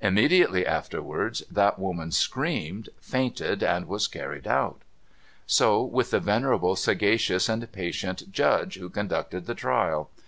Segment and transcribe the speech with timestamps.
[0.00, 4.82] Immediately afterwards that woman screamed, fainted, and was carried out.
[5.44, 10.08] So with the venerable, sagacious, and patient Judge who conducted the trial.